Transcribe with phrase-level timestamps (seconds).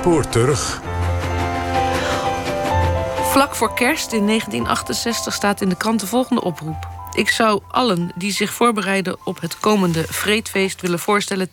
[0.00, 0.80] spoor terug.
[3.30, 6.88] Vlak voor kerst in 1968 staat in de krant de volgende oproep.
[7.12, 11.50] Ik zou allen die zich voorbereiden op het komende vreedfeest willen voorstellen 10%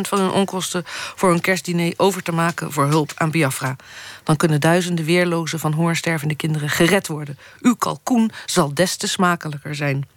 [0.00, 3.76] van hun onkosten voor een kerstdiner over te maken voor hulp aan Biafra.
[4.24, 7.38] Dan kunnen duizenden weerloze van hongerstervende kinderen gered worden.
[7.60, 10.08] Uw kalkoen zal des te smakelijker zijn.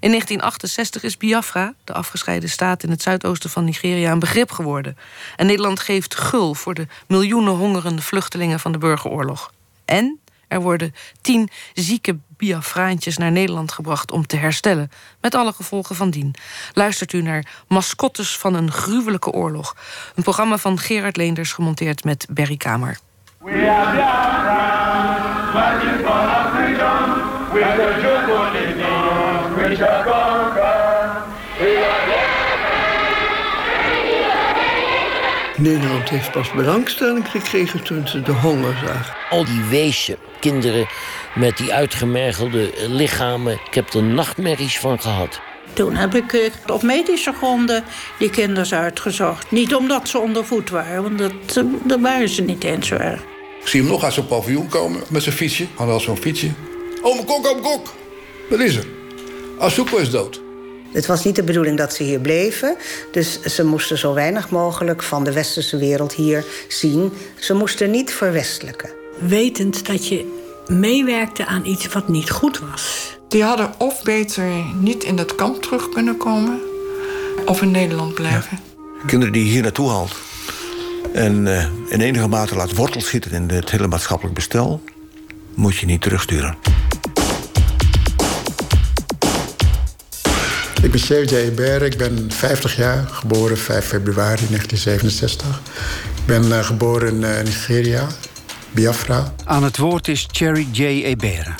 [0.00, 4.96] In 1968 is Biafra, de afgescheiden staat in het zuidoosten van Nigeria, een begrip geworden.
[5.36, 9.52] En Nederland geeft gul voor de miljoenen hongerende vluchtelingen van de burgeroorlog.
[9.84, 15.96] En er worden tien zieke Biafraantjes naar Nederland gebracht om te herstellen, met alle gevolgen
[15.96, 16.34] van dien.
[16.72, 19.76] Luistert u naar Mascottes van een gruwelijke oorlog.
[20.14, 22.98] Een programma van Gerard Leenders gemonteerd met Berry Kamer.
[23.38, 25.50] We are Biafra,
[26.02, 26.50] for our
[28.50, 28.97] freedom.
[35.58, 39.14] Nederland heeft pas belangstelling gekregen toen ze de honger zagen.
[39.30, 40.86] Al die weesje kinderen
[41.34, 43.52] met die uitgemergelde lichamen.
[43.52, 45.40] Ik heb er nachtmerries van gehad.
[45.72, 47.84] Toen heb ik eh, op medische gronden
[48.18, 49.50] die kinderen uitgezocht.
[49.50, 52.94] Niet omdat ze onder voet waren, want dat, eh, dat waren ze niet eens zo
[52.94, 53.20] erg.
[53.60, 55.66] Ik zie hem nog uit zo'n paviljoen komen met zijn fietsje.
[55.74, 56.50] Had al zo'n fietsje.
[57.02, 57.94] Oh, mijn kok, oh, mijn kok.
[58.48, 58.97] Wat is er?
[59.58, 60.40] Asuko is dood.
[60.92, 62.76] Het was niet de bedoeling dat ze hier bleven.
[63.12, 67.12] Dus ze moesten zo weinig mogelijk van de westerse wereld hier zien.
[67.38, 68.90] Ze moesten niet verwestelijken.
[69.18, 70.36] Wetend dat je
[70.66, 73.16] meewerkte aan iets wat niet goed was.
[73.28, 74.44] Die hadden of beter
[74.80, 76.60] niet in dat kamp terug kunnen komen...
[77.46, 78.58] of in Nederland blijven.
[79.06, 80.16] Kinderen die je hier naartoe haalt...
[81.12, 84.82] en uh, in enige mate laat wortel schieten in het hele maatschappelijk bestel...
[85.54, 86.56] moet je niet terugsturen.
[90.82, 91.34] Ik ben J.
[91.34, 95.60] Ebere, ik ben 50 jaar, geboren 5 februari 1967.
[96.16, 98.06] Ik ben uh, geboren in uh, Nigeria,
[98.70, 99.34] Biafra.
[99.44, 100.82] Aan het woord is Cherry J.
[100.82, 101.54] Ebere.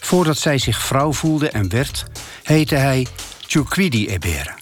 [0.00, 2.04] Voordat zij zich vrouw voelde en werd,
[2.42, 3.06] heette hij
[3.46, 4.54] Chukwidi Ebere.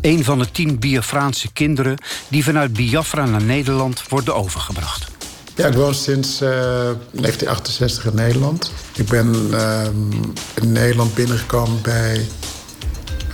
[0.00, 1.98] Een van de tien Biafraanse kinderen
[2.28, 5.06] die vanuit Biafra naar Nederland worden overgebracht.
[5.54, 8.72] Ja, ik woon sinds uh, 1968 in Nederland.
[8.94, 10.12] Ik ben ehm,
[10.54, 12.26] in Nederland binnengekomen bij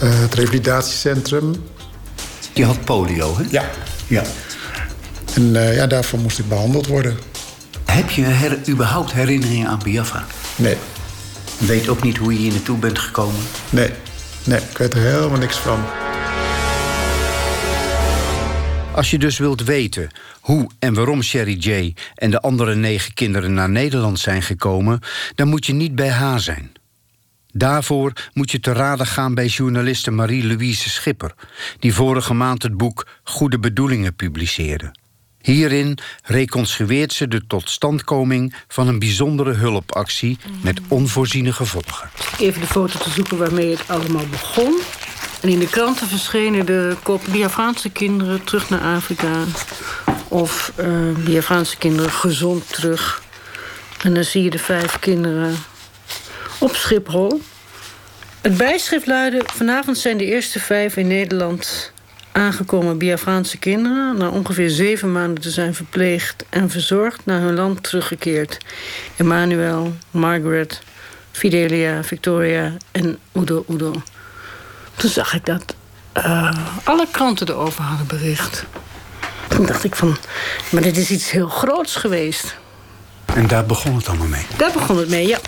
[0.06, 1.54] het revalidatiecentrum.
[2.54, 3.44] Je had polio, hè?
[3.50, 3.70] Ja.
[4.06, 4.22] ja.
[5.34, 7.18] En uh, ja, daarvoor moest ik behandeld worden.
[7.84, 10.26] Heb je her überhaupt herinneringen aan Biafra?
[10.56, 10.76] Nee.
[11.58, 13.40] Weet ook niet hoe je hier naartoe bent gekomen?
[13.70, 13.90] Nee,
[14.44, 15.84] nee, ik weet er helemaal niks van.
[18.94, 21.94] Als je dus wilt weten hoe en waarom Sherry J.
[22.14, 25.00] en de andere negen kinderen naar Nederland zijn gekomen,
[25.34, 26.72] dan moet je niet bij haar zijn.
[27.52, 31.34] Daarvoor moet je te raden gaan bij journaliste Marie-Louise Schipper,
[31.78, 34.94] die vorige maand het boek Goede Bedoelingen publiceerde.
[35.40, 42.08] Hierin reconstrueert ze de totstandkoming van een bijzondere hulpactie met onvoorziene gevolgen.
[42.38, 44.80] Even de foto te zoeken waarmee het allemaal begon.
[45.40, 49.44] En in de kranten verschenen de kop Biafraanse kinderen terug naar Afrika.
[50.28, 53.22] Of uh, Biafraanse kinderen gezond terug.
[54.02, 55.56] En dan zie je de vijf kinderen
[56.62, 57.40] op Schiphol.
[58.40, 59.42] Het bijschrift luidde...
[59.46, 61.92] vanavond zijn de eerste vijf in Nederland
[62.32, 64.16] aangekomen Biafraanse kinderen...
[64.16, 67.20] na ongeveer zeven maanden te zijn verpleegd en verzorgd...
[67.24, 68.58] naar hun land teruggekeerd.
[69.16, 70.80] Emmanuel, Margaret,
[71.32, 74.02] Fidelia, Victoria en Udo Udo.
[74.96, 75.74] Toen zag ik dat
[76.16, 76.50] uh,
[76.84, 78.64] alle kranten erover hadden bericht.
[79.48, 80.16] Toen dacht ik van,
[80.70, 82.54] maar dit is iets heel groots geweest.
[83.34, 84.46] En daar begon het allemaal mee?
[84.56, 85.38] Daar begon het mee, ja.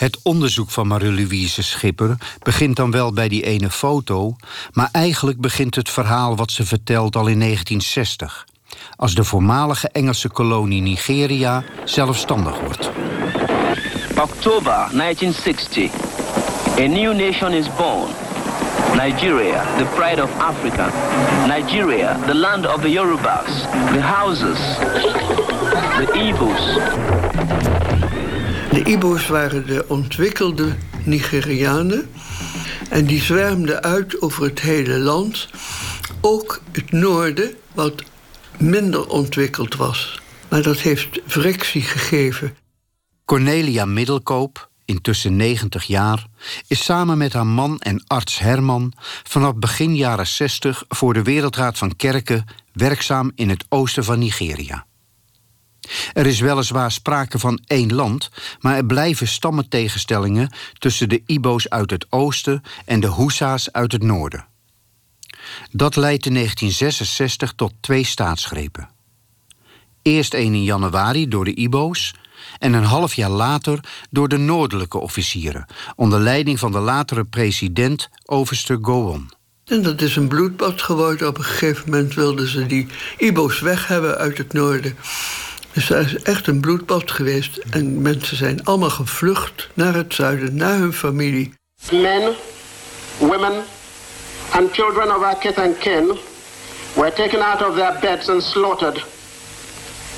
[0.00, 4.36] Het onderzoek van Marie-Louise Schipper begint dan wel bij die ene foto...
[4.72, 8.46] maar eigenlijk begint het verhaal wat ze vertelt al in 1960...
[8.96, 12.90] als de voormalige Engelse kolonie Nigeria zelfstandig wordt.
[14.18, 15.90] Oktober 1960.
[16.78, 18.10] A new nation is born.
[18.94, 20.90] Nigeria, the pride of Africa.
[21.46, 24.78] Nigeria, the land of the Yorubas, the Hausas,
[25.96, 27.79] the Igbos.
[28.70, 32.10] De Ibo's waren de ontwikkelde Nigerianen.
[32.90, 35.48] En die zwermden uit over het hele land.
[36.20, 38.02] Ook het noorden, wat
[38.58, 40.20] minder ontwikkeld was.
[40.48, 42.56] Maar dat heeft frictie gegeven.
[43.24, 46.26] Cornelia Middelkoop, intussen 90 jaar,
[46.66, 51.78] is samen met haar man en arts Herman vanaf begin jaren 60 voor de Wereldraad
[51.78, 54.86] van Kerken werkzaam in het oosten van Nigeria.
[56.12, 58.30] Er is weliswaar sprake van één land,
[58.60, 64.02] maar er blijven stammentegenstellingen tussen de Ibo's uit het oosten en de Husa's uit het
[64.02, 64.46] noorden.
[65.70, 68.88] Dat leidt in 1966 tot twee staatsgrepen.
[70.02, 72.14] Eerst een in januari door de IBO's
[72.58, 73.80] en een half jaar later
[74.10, 75.66] door de noordelijke officieren,
[75.96, 79.30] onder leiding van de latere president overste Gowon.
[79.64, 81.28] En dat is een bloedbad geworden.
[81.28, 82.86] Op een gegeven moment wilden ze die
[83.18, 84.96] IBO's weg hebben uit het noorden.
[85.72, 87.56] Dus daar is echt een bloedbad geweest.
[87.70, 91.52] En mensen zijn allemaal gevlucht naar het zuiden, naar hun familie.
[91.90, 92.34] Men,
[93.18, 93.52] women
[94.50, 96.18] and children of our kith and kin
[96.94, 99.04] were taken out of their beds and slaughtered.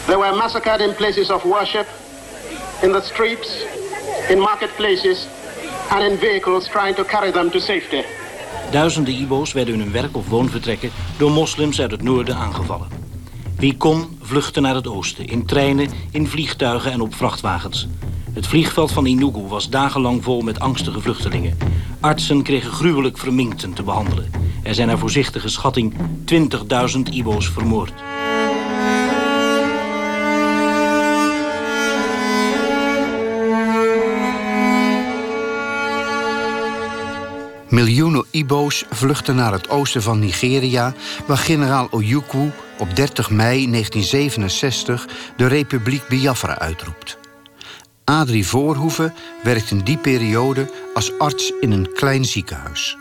[0.06, 1.86] They were massacred in places of worship,
[2.82, 3.48] in the streets,
[4.28, 5.26] in marketplaces,
[5.88, 8.02] and in vehicles trying to carry them to safety.
[8.70, 13.01] Duizenden Ibo's werden in hun werk of woonvertrekken door moslims uit het noorden aangevallen.
[13.62, 17.86] Wie kon, vluchtte naar het oosten, in treinen, in vliegtuigen en op vrachtwagens.
[18.32, 21.58] Het vliegveld van Inugu was dagenlang vol met angstige vluchtelingen.
[22.00, 24.30] Artsen kregen gruwelijk verminkten te behandelen.
[24.62, 25.94] Er zijn naar voorzichtige schatting
[26.24, 27.92] 20.000 Ibo's vermoord.
[37.72, 40.94] Miljoenen Ibo's vluchten naar het oosten van Nigeria,
[41.26, 47.18] waar generaal Ojukwu op 30 mei 1967 de Republiek Biafra uitroept.
[48.04, 52.96] Adrie Voorhoeven werkt in die periode als arts in een klein ziekenhuis.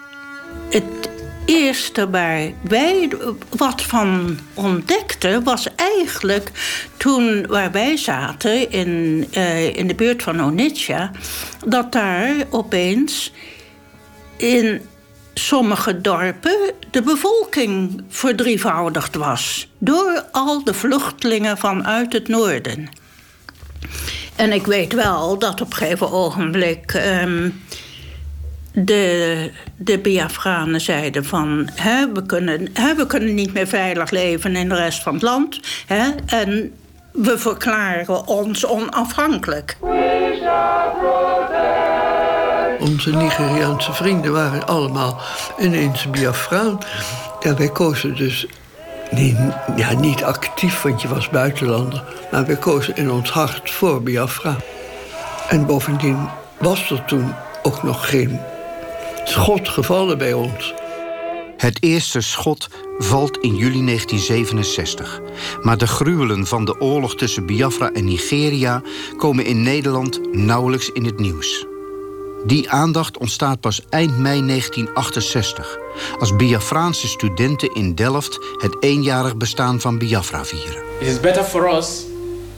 [0.69, 1.09] Het
[1.45, 3.11] eerste waar wij
[3.49, 6.51] wat van ontdekten was eigenlijk
[6.97, 11.11] toen waar wij zaten in, uh, in de buurt van Onitsha,
[11.65, 13.31] dat daar opeens
[14.41, 14.81] in
[15.33, 19.69] sommige dorpen de bevolking verdrievoudigd was.
[19.77, 22.89] Door al de vluchtelingen vanuit het noorden.
[24.35, 26.93] En ik weet wel dat op een gegeven ogenblik
[27.23, 27.63] um,
[28.73, 31.69] de, de Biafranen zeiden van...
[31.73, 35.21] Hè, we, kunnen, hè, we kunnen niet meer veilig leven in de rest van het
[35.21, 35.59] land.
[35.85, 36.73] Hè, en
[37.11, 39.77] we verklaren ons onafhankelijk.
[42.81, 45.21] Onze Nigeriaanse vrienden waren allemaal
[45.59, 46.79] ineens Biafraan.
[47.39, 48.45] En wij kozen dus
[49.11, 49.37] niet,
[49.75, 52.03] ja, niet actief, want je was buitenlander.
[52.31, 54.55] Maar wij kozen in ons hart voor Biafra.
[55.49, 56.29] En bovendien
[56.59, 57.33] was er toen
[57.63, 58.39] ook nog geen
[59.23, 60.73] schot gevallen bij ons.
[61.57, 62.67] Het eerste schot
[62.97, 65.21] valt in juli 1967.
[65.61, 68.81] Maar de gruwelen van de oorlog tussen Biafra en Nigeria
[69.17, 71.65] komen in Nederland nauwelijks in het nieuws.
[72.45, 75.77] Die aandacht ontstaat pas eind mei 1968,
[76.19, 80.83] als Biafraanse studenten in Delft het eenjarig bestaan van Biafra vieren.
[80.99, 82.05] It is better for us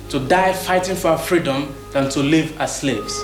[0.08, 3.24] to die fighting for our freedom than to live as slaves.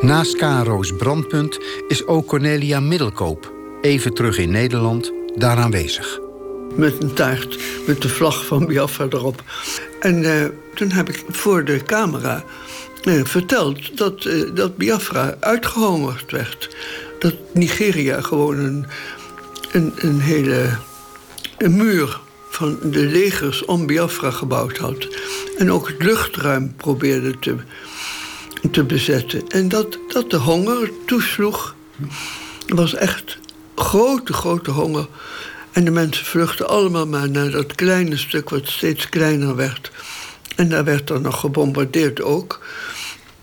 [0.00, 1.58] Naast Karo's brandpunt
[1.88, 6.18] is ook Cornelia Middelkoop, even terug in Nederland, daar aanwezig.
[6.76, 9.42] Met een taart met de vlag van Biafra erop.
[10.00, 10.44] En uh,
[10.74, 12.44] toen heb ik voor de camera
[13.24, 16.76] verteld dat, uh, dat Biafra uitgehongerd werd.
[17.18, 18.86] Dat Nigeria gewoon een,
[19.72, 20.78] een, een hele
[21.58, 22.20] een muur
[22.50, 25.08] van de legers om Biafra gebouwd had.
[25.58, 27.56] En ook het luchtruim probeerde te,
[28.70, 29.48] te bezetten.
[29.48, 31.74] En dat, dat de honger toesloeg,
[32.66, 33.38] was echt
[33.74, 35.06] grote, grote honger.
[35.72, 39.90] En de mensen vluchtten allemaal maar naar dat kleine stuk wat steeds kleiner werd.
[40.56, 42.60] En daar werd dan nog gebombardeerd ook.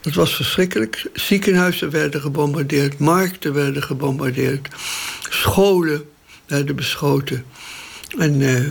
[0.07, 1.09] Het was verschrikkelijk.
[1.13, 4.67] Ziekenhuizen werden gebombardeerd, markten werden gebombardeerd,
[5.29, 6.09] scholen
[6.45, 7.45] werden beschoten.
[8.17, 8.65] En, uh,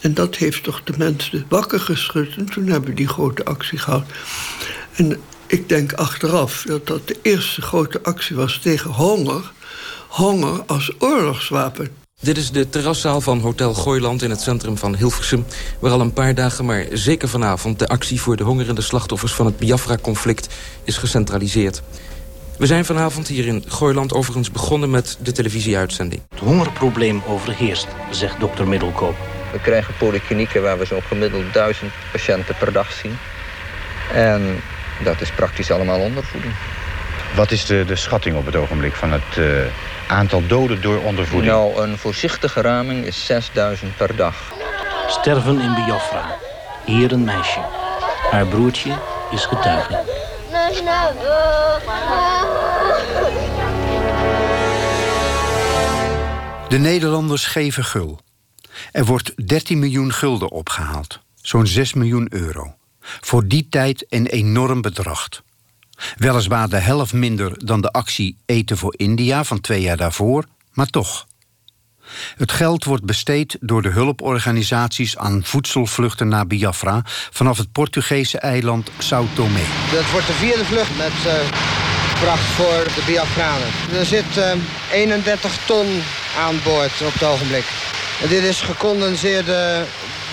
[0.00, 2.36] en dat heeft toch de mensen wakker geschud.
[2.36, 4.04] En toen hebben we die grote actie gehad.
[4.92, 9.52] En ik denk achteraf dat dat de eerste grote actie was tegen honger.
[10.08, 11.99] Honger als oorlogswapen.
[12.22, 15.46] Dit is de terraszaal van Hotel Gooiland in het centrum van Hilversum...
[15.78, 17.78] waar al een paar dagen, maar zeker vanavond...
[17.78, 20.48] de actie voor de hongerende slachtoffers van het Biafra-conflict
[20.84, 21.82] is gecentraliseerd.
[22.58, 26.22] We zijn vanavond hier in Gooiland overigens begonnen met de televisieuitzending.
[26.28, 29.16] Het hongerprobleem overheerst, zegt dokter Middelkoop.
[29.52, 33.16] We krijgen polyklinieken waar we zo'n gemiddeld duizend patiënten per dag zien.
[34.12, 34.60] En
[35.04, 36.52] dat is praktisch allemaal ondervoeding.
[37.36, 39.46] Wat is de, de schatting op het ogenblik van het uh,
[40.10, 41.52] aantal doden door ondervoeding?
[41.52, 44.52] Nou, een voorzichtige raming is 6000 per dag.
[45.08, 46.36] Sterven in Biafra.
[46.84, 47.60] Hier een meisje.
[48.30, 48.98] Haar broertje
[49.30, 50.02] is getuige.
[56.68, 58.18] De Nederlanders geven gul.
[58.92, 61.20] Er wordt 13 miljoen gulden opgehaald.
[61.34, 62.74] Zo'n 6 miljoen euro.
[63.00, 65.28] Voor die tijd een enorm bedrag.
[66.16, 70.86] Weliswaar de helft minder dan de actie Eten voor India van twee jaar daarvoor, maar
[70.86, 71.26] toch.
[72.36, 78.90] Het geld wordt besteed door de hulporganisaties aan voedselvluchten naar Biafra vanaf het Portugese eiland
[78.90, 79.62] São Tomé.
[79.92, 81.32] Dat wordt de vierde vlucht met uh,
[82.56, 83.68] voor de Biafranen.
[83.92, 84.52] Er zit uh,
[84.92, 86.02] 31 ton
[86.38, 87.64] aan boord op het ogenblik.
[88.22, 89.84] En dit is gecondenseerde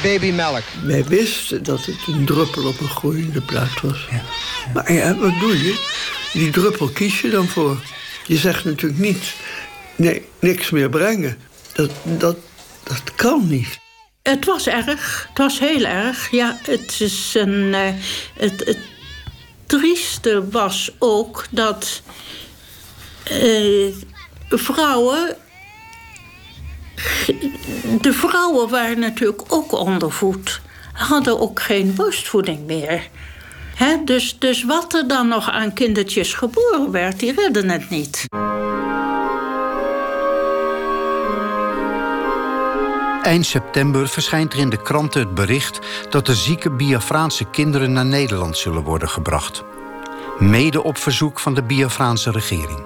[0.04, 0.64] babymelk.
[0.84, 4.08] Wij wisten dat het een druppel op een groeiende plaat was.
[4.12, 4.24] Ja.
[4.74, 5.86] Maar ja, wat doe je?
[6.34, 7.78] Die druppel kies je dan voor.
[8.26, 9.34] Je zegt natuurlijk niet,
[9.96, 11.38] nee, niks meer brengen.
[11.74, 12.38] Dat, dat,
[12.84, 13.80] dat kan niet.
[14.22, 15.26] Het was erg.
[15.30, 16.32] Het was heel erg.
[16.32, 17.74] Ja, het is een.
[17.74, 17.90] Uh,
[18.34, 18.78] het, het
[19.66, 22.02] trieste was ook dat
[23.32, 23.94] uh,
[24.50, 25.36] vrouwen.
[28.02, 30.62] De vrouwen waren natuurlijk ook ondervoed.
[30.94, 33.08] Hadden ook geen borstvoeding meer.
[34.06, 38.26] Dus, dus wat er dan nog aan kindertjes geboren werd, die redden het niet.
[43.24, 48.06] Eind september verschijnt er in de kranten het bericht dat de zieke Biafraanse kinderen naar
[48.06, 49.64] Nederland zullen worden gebracht.
[50.38, 52.84] Mede op verzoek van de Biafraanse regering.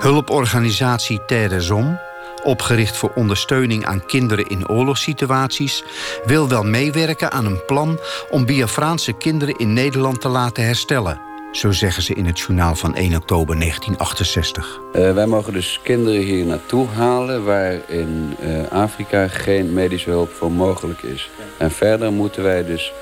[0.00, 1.98] Hulporganisatie Terre Zom,
[2.44, 5.84] opgericht voor ondersteuning aan kinderen in oorlogssituaties,
[6.24, 7.98] wil wel meewerken aan een plan
[8.30, 12.94] om Biafraanse kinderen in Nederland te laten herstellen zo zeggen ze in het journaal van
[12.94, 14.80] 1 oktober 1968.
[14.92, 17.44] Uh, wij mogen dus kinderen hier naartoe halen...
[17.44, 21.30] waar in uh, Afrika geen medische hulp voor mogelijk is.
[21.56, 22.92] En verder moeten wij dus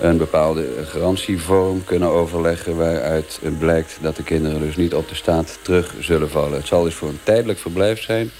[0.00, 2.76] een bepaalde garantievorm kunnen overleggen...
[2.76, 6.58] waaruit blijkt dat de kinderen dus niet op de staat terug zullen vallen.
[6.58, 8.30] Het zal dus voor een tijdelijk verblijf zijn...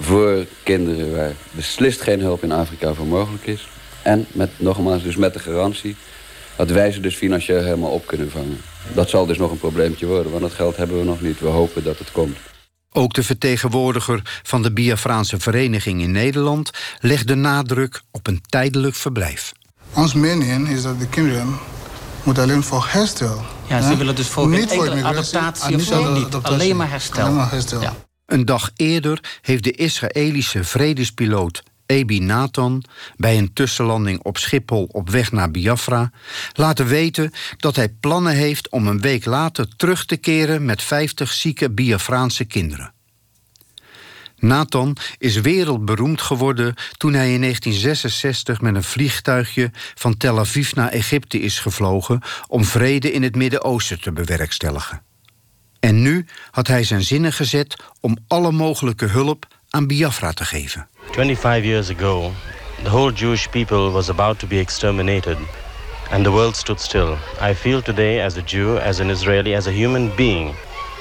[0.00, 3.68] voor kinderen waar beslist geen hulp in Afrika voor mogelijk is.
[4.02, 5.96] En met, nogmaals dus met de garantie
[6.56, 8.60] dat wij ze dus financieel helemaal op kunnen vangen.
[8.94, 11.40] Dat zal dus nog een probleempje worden, want dat geld hebben we nog niet.
[11.40, 12.36] We hopen dat het komt.
[12.92, 18.94] Ook de vertegenwoordiger van de Biafraanse vereniging in Nederland legt de nadruk op een tijdelijk
[18.94, 19.52] verblijf.
[19.94, 21.58] Ons mening is dat de kinderen
[22.22, 23.42] moeten alleen voor herstel.
[23.68, 26.34] Ja, ze willen dus voor niet voor adaptatie of zo, niet.
[26.42, 27.22] Alleen maar herstel.
[27.22, 27.80] Alleen maar herstel.
[27.80, 27.94] Ja.
[28.30, 32.84] Een dag eerder heeft de Israëlische vredespiloot Ebi Nathan
[33.16, 36.10] bij een tussenlanding op Schiphol op weg naar Biafra
[36.52, 41.32] laten weten dat hij plannen heeft om een week later terug te keren met 50
[41.32, 42.92] zieke Biafraanse kinderen.
[44.36, 50.88] Nathan is wereldberoemd geworden toen hij in 1966 met een vliegtuigje van Tel Aviv naar
[50.88, 55.09] Egypte is gevlogen om vrede in het Midden-Oosten te bewerkstelligen.
[55.80, 60.88] En nu had hij zijn zinnen gezet om alle mogelijke hulp aan Biafra te geven.
[61.10, 62.32] 25 years ago,
[62.82, 65.36] the whole Jewish people was about to be exterminated,
[66.10, 67.16] and the world stood still.
[67.50, 70.54] I feel today, as a Jew, as an Israeli, as a human being,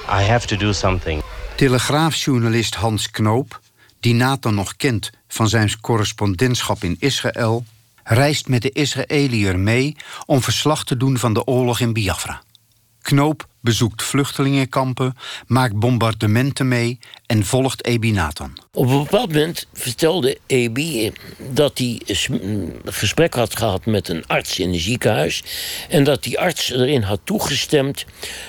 [0.09, 1.23] I have to do something.
[1.55, 3.59] Telegraafjournalist Hans Knoop,
[3.99, 7.65] die Nathan nog kent van zijn correspondentschap in Israël,
[8.03, 9.95] reist met de Israëliër mee
[10.25, 12.41] om verslag te doen van de oorlog in Biafra.
[13.01, 15.15] Knoop bezoekt vluchtelingenkampen,
[15.47, 18.57] maakt bombardementen mee en volgt Ebi Nathan.
[18.71, 21.11] Op een bepaald moment vertelde Ebi
[21.51, 25.43] dat hij een gesprek had gehad met een arts in een ziekenhuis.
[25.89, 28.05] En dat die arts erin had toegestemd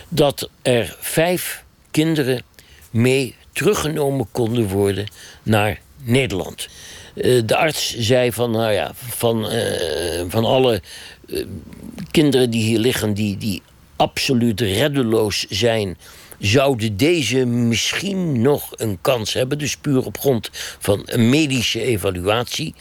[0.09, 2.43] dat er vijf kinderen
[2.91, 5.07] mee teruggenomen konden worden
[5.43, 6.69] naar Nederland.
[7.15, 10.83] Eh, de arts zei van, nou ja, van, uh, van alle
[11.27, 11.47] uh,
[12.11, 13.63] kinderen die hier liggen, die, die
[14.01, 15.99] absoluut reddeloos zijn,
[16.39, 19.59] zouden deze misschien nog een kans hebben.
[19.59, 22.75] Dus puur op grond van een medische evaluatie.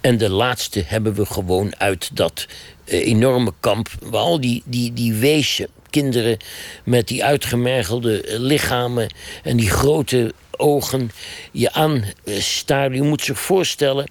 [0.00, 2.46] En de laatste hebben we gewoon uit dat
[2.84, 6.36] uh, enorme kamp, waar al die, die, die wezen, kinderen
[6.84, 11.10] met die uitgemergelde lichamen en die grote ogen
[11.52, 12.94] je aanstaren.
[12.94, 14.10] Je moet zich voorstellen,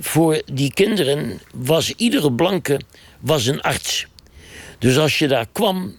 [0.00, 2.80] voor die kinderen was iedere blanke
[3.20, 4.06] was een arts.
[4.78, 5.96] Dus als je daar kwam,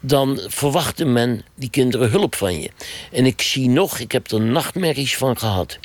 [0.00, 2.70] dan verwachtte men die kinderen hulp van je.
[3.12, 5.78] En ik zie nog, ik heb er nachtmerries van gehad,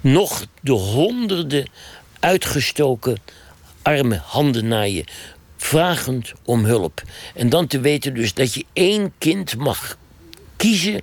[0.00, 1.68] nog de honderden
[2.20, 3.16] uitgestoken
[3.82, 5.04] arme handen naar je,
[5.56, 7.02] vragend om hulp.
[7.34, 9.96] En dan te weten dus dat je één kind mag
[10.56, 11.00] kiezen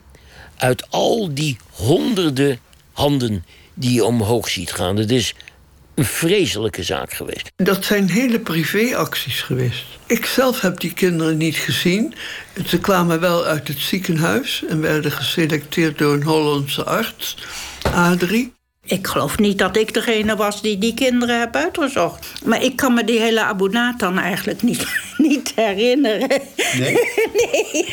[0.58, 2.60] uit al die honderden
[2.92, 4.96] handen die je omhoog ziet gaan.
[4.96, 5.36] Dat is
[6.02, 7.52] een vreselijke zaak geweest.
[7.56, 9.86] Dat zijn hele privéacties geweest.
[10.06, 12.14] Ik zelf heb die kinderen niet gezien.
[12.66, 17.38] Ze kwamen wel uit het ziekenhuis en werden geselecteerd door een Hollandse arts,
[17.94, 18.54] Adrie.
[18.84, 22.34] Ik geloof niet dat ik degene was die die kinderen heb uitgezocht.
[22.46, 24.86] Maar ik kan me die hele Abu Nathan eigenlijk niet,
[25.18, 26.42] niet herinneren.
[26.78, 26.98] Nee?
[27.40, 27.86] nee.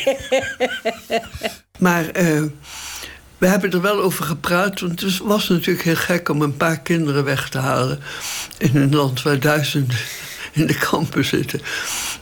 [1.79, 2.43] maar uh,
[3.39, 6.79] We hebben er wel over gepraat, want het was natuurlijk heel gek om een paar
[6.79, 7.99] kinderen weg te halen
[8.57, 9.97] in een land waar duizenden
[10.51, 11.61] in de kampen zitten.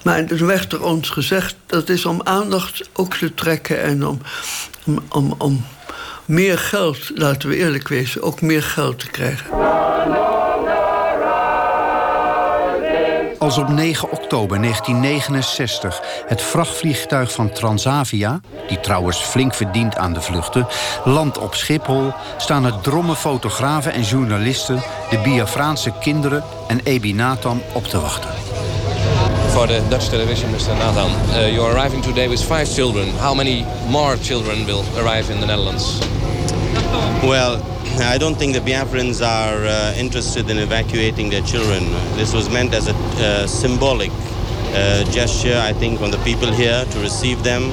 [0.04, 4.22] Maar toen werd er ons gezegd dat is om aandacht ook te trekken en om,
[4.86, 5.66] om, om, om
[6.26, 9.46] meer geld, laten we eerlijk wezen, ook meer geld te krijgen.
[13.48, 18.40] Als op 9 oktober 1969 het vrachtvliegtuig van Transavia...
[18.68, 20.68] die trouwens flink verdient aan de vluchten,
[21.04, 22.14] landt op Schiphol...
[22.38, 24.82] staan er drommen fotografen en journalisten...
[25.10, 28.30] de Biafraanse kinderen en Ebi Nathan op te wachten.
[29.50, 30.76] For the Dutch television, Mr.
[30.78, 33.08] Nathan, uh, you're arriving today with five children.
[33.20, 36.00] How many more children will arrive in the Netherlands?
[37.24, 37.62] Well,
[38.00, 41.84] I don't think the Biafrans are uh, interested in evacuating their children.
[42.16, 46.86] This was meant as a uh, symbolic uh, gesture, I think, from the people here
[46.86, 47.64] to receive them,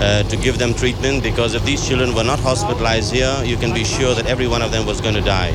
[0.00, 3.72] uh, to give them treatment, because if these children were not hospitalized here, you can
[3.72, 5.52] be sure that every one of them was going to die.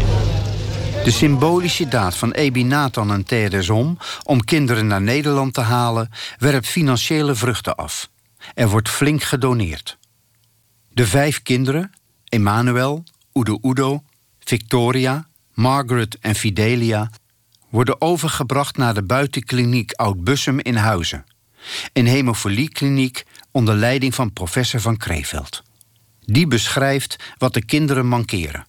[1.03, 6.67] De symbolische daad van Ebi Nathan en Teresom om kinderen naar Nederland te halen, werpt
[6.67, 8.09] financiële vruchten af.
[8.53, 9.97] Er wordt flink gedoneerd.
[10.89, 11.91] De vijf kinderen,
[12.31, 14.03] Emmanuel, Udo Udo,
[14.39, 17.09] Victoria, Margaret en Fidelia
[17.69, 21.25] worden overgebracht naar de buitenkliniek Oud-Bussum in Huizen.
[21.93, 25.63] Een hemofiliekliniek onder leiding van professor van Kreeveld.
[26.25, 28.65] Die beschrijft wat de kinderen mankeren.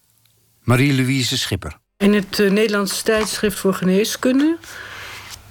[0.63, 1.79] Marie-Louise Schipper.
[1.97, 4.59] In het uh, Nederlandse tijdschrift voor geneeskunde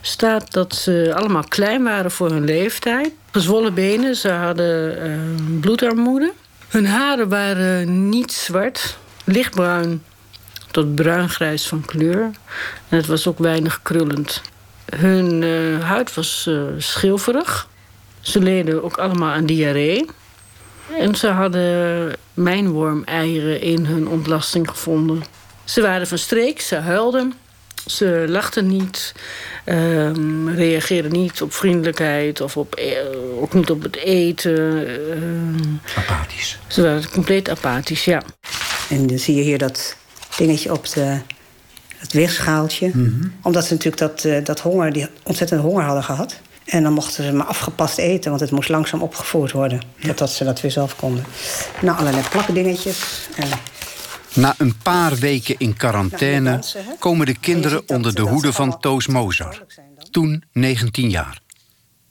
[0.02, 3.12] staat dat ze allemaal klein waren voor hun leeftijd.
[3.32, 6.34] Gezwollen benen, ze hadden uh, bloedarmoede.
[6.72, 10.04] Hun haren waren niet zwart, lichtbruin
[10.72, 12.22] tot bruingrijs van kleur.
[12.90, 14.42] En het was ook weinig krullend.
[14.96, 17.68] Hun uh, huid was uh, schilferig.
[18.20, 20.06] Ze leden ook allemaal aan diarree.
[21.00, 25.24] En ze hadden mijnwormeieren in hun ontlasting gevonden.
[25.64, 27.34] Ze waren van streek, ze huilden.
[27.86, 29.14] Ze lachten niet,
[29.66, 32.96] um, reageerden niet op vriendelijkheid of op, e
[33.40, 34.88] ook niet op het eten.
[34.88, 36.60] Uh, apathisch.
[36.68, 38.22] Ze waren compleet apathisch, ja.
[38.90, 39.96] En dan zie je hier dat
[40.38, 41.20] dingetje op de,
[41.98, 42.88] het weegschaaltje.
[42.88, 43.34] Mm -hmm.
[43.42, 46.40] Omdat ze natuurlijk dat, uh, dat honger, die ontzettend honger hadden gehad.
[46.66, 49.82] En dan mochten ze maar afgepast eten, want het moest langzaam opgevoerd worden.
[49.96, 50.08] Ja.
[50.08, 51.26] Totdat ze dat weer zelf konden.
[51.82, 53.28] Nou, allerlei plakdingetjes.
[53.36, 53.48] En
[54.34, 56.64] na een paar weken in quarantaine
[57.00, 59.66] komen de kinderen onder de hoede van Toos Mozar.
[60.12, 61.42] Toen 19 jaar.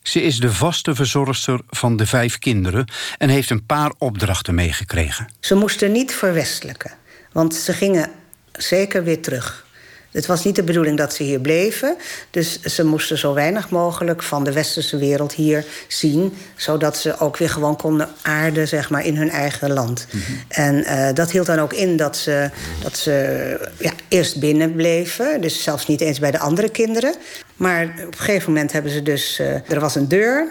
[0.03, 5.29] Ze is de vaste verzorgster van de vijf kinderen en heeft een paar opdrachten meegekregen.
[5.41, 6.91] Ze moesten niet verwestelijken,
[7.33, 8.11] want ze gingen
[8.53, 9.67] zeker weer terug.
[10.11, 11.97] Het was niet de bedoeling dat ze hier bleven.
[12.31, 16.37] Dus ze moesten zo weinig mogelijk van de westerse wereld hier zien.
[16.57, 20.07] Zodat ze ook weer gewoon konden aarden zeg maar, in hun eigen land.
[20.11, 20.37] Mm -hmm.
[20.49, 22.51] En uh, dat hield dan ook in dat ze,
[22.83, 25.41] dat ze ja, eerst binnen bleven.
[25.41, 27.15] Dus zelfs niet eens bij de andere kinderen.
[27.57, 29.41] Maar op een gegeven moment hebben ze dus...
[29.41, 30.49] Uh, er was een deur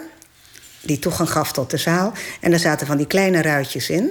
[0.80, 2.12] die toegang gaf tot de zaal.
[2.40, 4.10] En er zaten van die kleine ruitjes in.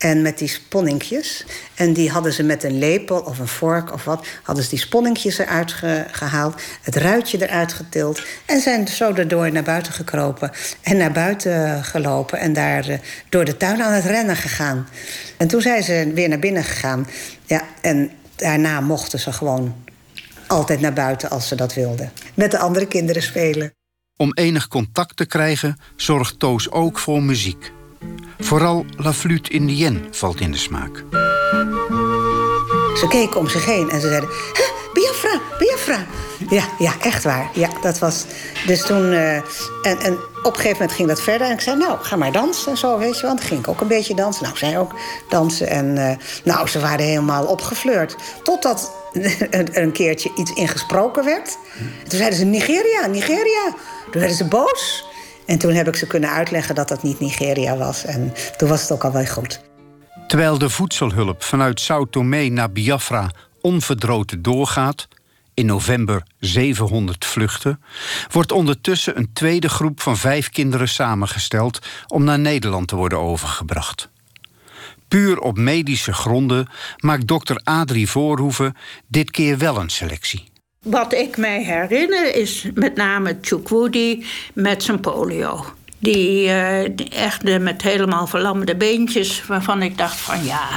[0.00, 1.44] En met die sponninkjes.
[1.74, 4.26] En die hadden ze met een lepel of een vork of wat...
[4.42, 6.60] hadden ze die sponninkjes eruit ge gehaald.
[6.82, 8.22] Het ruitje eruit getild.
[8.46, 10.50] En zijn zo erdoor naar buiten gekropen.
[10.80, 12.38] En naar buiten gelopen.
[12.38, 14.88] En daar uh, door de tuin aan het rennen gegaan.
[15.36, 17.06] En toen zijn ze weer naar binnen gegaan.
[17.44, 19.74] Ja, en daarna mochten ze gewoon
[20.46, 22.12] altijd naar buiten als ze dat wilden.
[22.34, 23.74] Met de andere kinderen spelen.
[24.16, 27.72] Om enig contact te krijgen zorgt Toos ook voor muziek.
[28.38, 31.04] Vooral La Flûte Indienne valt in de smaak.
[32.96, 34.28] Ze keken om zich heen en ze zeiden...
[34.92, 36.06] Biafra, Biafra.
[36.50, 37.50] Ja, ja, echt waar.
[37.54, 38.24] Ja, dat was...
[38.66, 39.12] Dus toen...
[39.12, 39.44] Uh, en,
[39.82, 41.46] en op een gegeven moment ging dat verder.
[41.46, 43.36] En ik zei, nou, ga maar dansen en zo, weet je wel.
[43.36, 44.44] Dan ging ik ook een beetje dansen.
[44.44, 44.94] Nou, zij ook
[45.28, 45.68] dansen.
[45.68, 46.10] En uh,
[46.44, 48.16] nou, ze waren helemaal opgefleurd.
[48.42, 48.92] Totdat
[49.50, 51.58] er een keertje iets ingesproken werd.
[51.78, 53.74] En toen zeiden ze, Nigeria, Nigeria.
[54.10, 55.04] Toen werden ze boos.
[55.50, 58.04] En toen heb ik ze kunnen uitleggen dat dat niet Nigeria was.
[58.04, 59.60] En toen was het ook al wel goed.
[60.26, 65.08] Terwijl de voedselhulp vanuit Sao Tomé naar Biafra onverdroten doorgaat...
[65.54, 67.82] in november 700 vluchten...
[68.30, 71.78] wordt ondertussen een tweede groep van vijf kinderen samengesteld...
[72.06, 74.08] om naar Nederland te worden overgebracht.
[75.08, 80.49] Puur op medische gronden maakt dokter Adrie Voorhoeven dit keer wel een selectie.
[80.84, 85.64] Wat ik mij herinner is met name Chukwudi met zijn polio.
[85.98, 90.68] Die, uh, echt met helemaal verlamde beentjes, waarvan ik dacht van ja,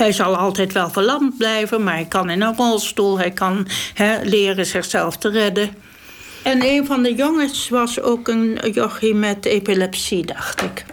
[0.00, 4.22] hij zal altijd wel verlamd blijven, maar hij kan in een rolstoel, hij kan he,
[4.22, 5.74] leren zichzelf te redden.
[6.42, 10.84] En een van de jongens was ook een jochie met epilepsie, dacht ik.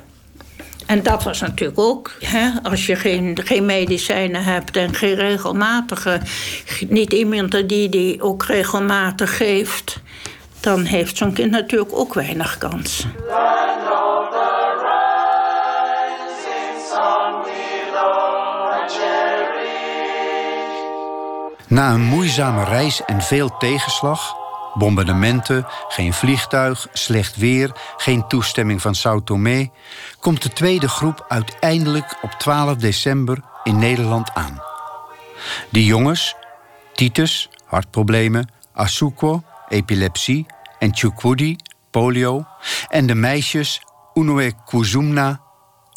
[0.90, 6.22] En dat was natuurlijk ook, hè, als je geen, geen medicijnen hebt en geen regelmatige,
[6.88, 10.00] niet iemand die die ook regelmatig geeft,
[10.60, 13.06] dan heeft zo'n kind natuurlijk ook weinig kans.
[21.68, 24.36] Na een moeizame reis en veel tegenslag,
[24.74, 29.70] bombardementen, geen vliegtuig, slecht weer, geen toestemming van Sao Tomé,
[30.20, 34.62] komt de tweede groep uiteindelijk op 12 december in Nederland aan.
[35.72, 36.36] Die jongens,
[36.94, 40.46] Titus, hartproblemen, Asuko, epilepsie
[40.80, 41.56] en Chukwudi,
[41.92, 42.46] polio,
[42.88, 43.82] en de meisjes
[44.14, 45.42] Unoe Kuzumna,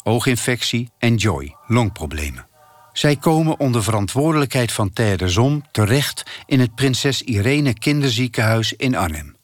[0.03, 2.52] ooginfectie en Joy, longproblemen.
[2.93, 8.95] Zij komen onder verantwoordelijkheid van Terre de Zon terecht in het Prinses Irene Kinderziekenhuis in
[8.95, 9.35] Arnhem.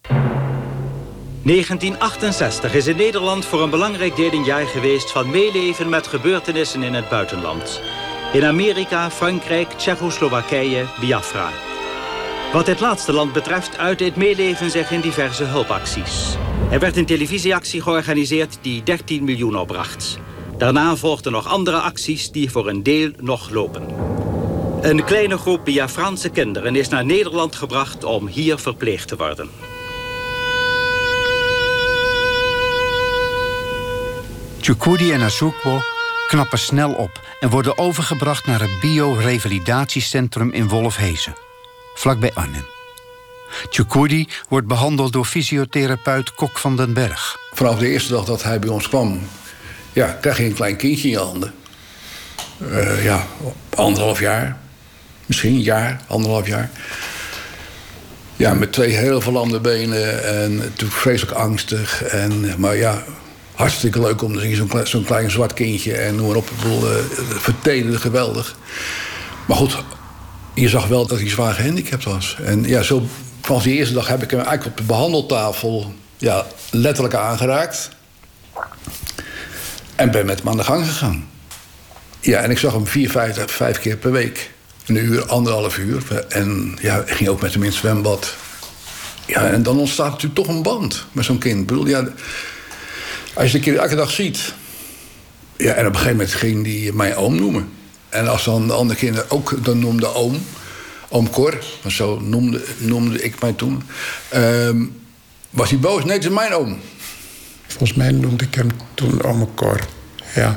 [1.44, 6.84] 1968 is in Nederland voor een belangrijk deel een jaar geweest van meeleven met gebeurtenissen
[6.84, 7.82] in het buitenland.
[8.34, 11.50] In Amerika, Frankrijk, Tsjechoslowakije, Biafra.
[12.54, 16.36] Wat dit laatste land betreft uitte het meeleven zich in diverse hulpacties.
[16.72, 20.20] Er werd een televisieactie georganiseerd die 13 miljoen opbracht.
[20.60, 23.88] Daarna volgden nog andere acties die voor een deel nog lopen.
[24.82, 29.50] Een kleine groep Biafraanse kinderen is naar Nederland gebracht om hier verpleegd te worden.
[34.62, 35.80] Chukwudi en Azukwo
[36.28, 41.36] knappen snel op en worden overgebracht naar het bio-revalidatiecentrum in Wolfhezen,
[41.94, 42.66] vlakbij Arnhem.
[43.70, 47.38] Chukwudi wordt behandeld door fysiotherapeut Kok van den Berg.
[47.54, 49.22] Vanaf de eerste dag dat hij bij ons kwam,
[50.00, 51.54] ja, krijg je een klein kindje in je handen.
[52.72, 53.26] Uh, ja,
[53.76, 54.58] anderhalf jaar.
[55.26, 56.70] Misschien een jaar, anderhalf jaar.
[58.36, 62.04] Ja, met twee heel verlamde benen en natuurlijk vreselijk angstig.
[62.04, 63.04] En, maar ja,
[63.56, 65.94] hartstikke leuk om te zien, zo'n klein, zo'n klein zwart kindje.
[65.94, 66.50] En noem maar op,
[67.66, 68.56] uh, geweldig.
[69.48, 69.84] Maar goed,
[70.54, 72.38] je zag wel dat hij zwaar gehandicapt was.
[72.44, 73.08] En ja, zo
[73.42, 77.98] vanaf die eerste dag heb ik hem eigenlijk op de behandeltafel ja, letterlijk aangeraakt.
[80.00, 81.30] En ben met hem aan de gang gegaan.
[82.20, 84.52] Ja, en ik zag hem vier, vijf, vijf keer per week.
[84.86, 86.26] Een uur, anderhalf uur.
[86.30, 88.36] En ja, ik ging ook met hem in het zwembad.
[89.26, 91.60] Ja, en dan ontstaat natuurlijk toch een band met zo'n kind.
[91.60, 92.08] Ik bedoel, ja,
[93.34, 94.54] als je de kind elke dag ziet...
[95.58, 97.70] Ja, en op een gegeven moment ging hij mij oom noemen.
[98.10, 100.46] En als dan de andere kinderen ook dan noemde oom...
[101.10, 101.58] Oom Cor,
[101.88, 103.84] zo noemde, noemde ik mij toen...
[104.36, 105.02] Um,
[105.50, 106.04] was hij boos?
[106.04, 106.80] Nee, het is mijn oom.
[107.70, 109.80] Volgens mij noemde ik hem toen Ome Cor.
[110.36, 110.56] Ja,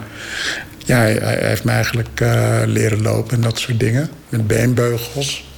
[0.78, 4.10] ja hij, heeft me eigenlijk uh, leren lopen en dat soort dingen.
[4.28, 5.50] Met beenbeugels.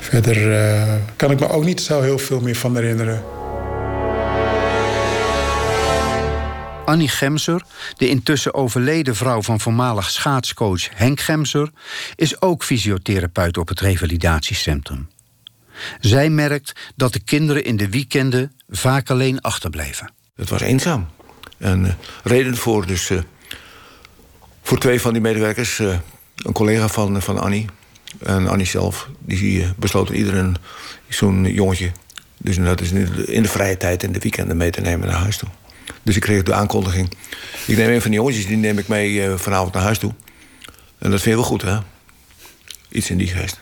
[0.00, 3.22] Verder uh, kan ik me ook niet zo heel veel meer van herinneren.
[6.84, 7.62] Annie Gemser,
[7.96, 11.70] de intussen overleden vrouw van voormalig schaatscoach Henk Gemser,
[12.16, 15.08] is ook fysiotherapeut op het revalidatiecentrum.
[16.00, 20.13] Zij merkt dat de kinderen in de weekenden vaak alleen achterblijven.
[20.34, 21.08] Het was eenzaam.
[21.58, 21.92] En uh,
[22.22, 23.20] reden voor, dus, uh,
[24.62, 25.98] voor twee van die medewerkers, uh,
[26.36, 27.66] een collega van, van Annie
[28.18, 30.56] en Annie zelf, die besloten iedereen
[31.08, 31.92] zo'n jongetje,
[32.36, 32.92] dus dat is
[33.26, 35.48] in de vrije tijd in de weekenden mee te nemen naar huis toe.
[36.02, 37.10] Dus ik kreeg de aankondiging.
[37.66, 40.12] Ik neem een van die jongetjes, die neem ik mee vanavond naar huis toe.
[40.98, 41.78] En dat vind je wel goed, hè?
[42.88, 43.58] Iets in die geest.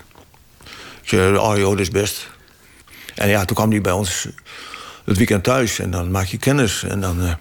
[1.03, 2.31] Ik zei, oh joh, dat is best.
[3.15, 4.29] En ja, toen kwam hij bij ons
[5.05, 5.79] het weekend thuis.
[5.79, 6.83] En dan maak je kennis.
[6.83, 7.33] En dan, uh,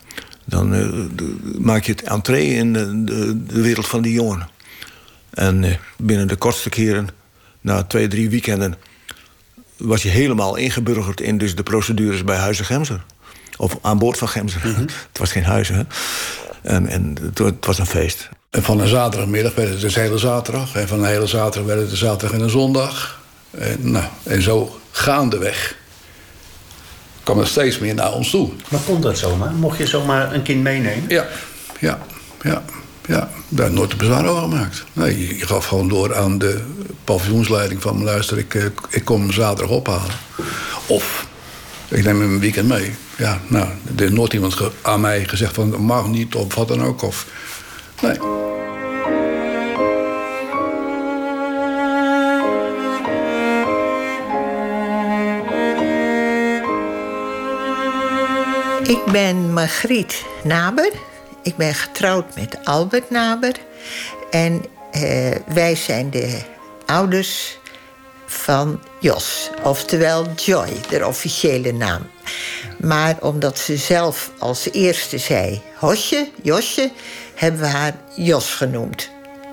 [0.45, 0.79] dan uh,
[1.15, 4.49] de, maak je het entree in de, de, de, wereld van die jongen.
[5.29, 7.07] En uh, binnen de kortste keren,
[7.61, 8.75] na twee, drie weekenden...
[9.77, 13.03] was je helemaal ingeburgerd in dus de procedures bij Huizen Gemser.
[13.57, 14.61] Of aan boord van Gemser.
[14.63, 14.85] Mm -hmm.
[15.09, 15.81] het was geen huis, hè.
[16.61, 18.29] En, en het, het was een feest.
[18.49, 20.75] En van een zaterdagmiddag werd het dus hele zaterdag.
[20.75, 23.21] En van een hele zaterdag werd het de zaterdag en een zondag.
[23.51, 25.79] En, nou, en zo gaandeweg
[27.23, 28.49] kwam er steeds meer naar ons toe.
[28.69, 29.51] Maar kon dat zomaar?
[29.53, 31.05] Mocht je zomaar een kind meenemen?
[31.07, 31.27] Ja,
[31.79, 31.99] ja,
[32.41, 32.63] ja.
[33.05, 33.29] ja.
[33.47, 34.83] Daar heb nooit een bezwaar over gemaakt.
[34.93, 36.61] Nee, je gaf gewoon door aan de
[37.03, 38.03] paviljoensleiding van...
[38.03, 40.11] luister, ik, ik kom hem zaterdag ophalen.
[40.85, 41.27] Of
[41.87, 42.95] ik neem hem een weekend mee.
[43.17, 45.81] Ja, nou, er heeft nooit iemand aan mij gezegd van...
[45.81, 47.01] mag niet, of wat dan ook.
[47.01, 47.25] Of,
[48.01, 48.49] nee.
[58.83, 60.91] Ik ben Margriet Naber.
[61.43, 63.55] Ik ben getrouwd met Albert Naber.
[64.31, 64.65] En
[64.95, 66.41] uh, wij zijn de
[66.85, 67.57] ouders
[68.25, 72.01] van Jos, oftewel Joy, de officiële naam.
[72.79, 76.91] Maar omdat ze zelf als eerste zei Hosje, Josje,
[77.35, 79.09] hebben we haar Jos genoemd.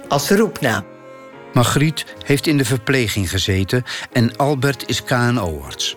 [0.09, 0.85] Als roepnaam.
[1.53, 5.97] Margriet heeft in de verpleging gezeten en Albert is KNO-arts.